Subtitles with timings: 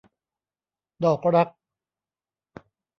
[1.03, 1.49] ดอกรัก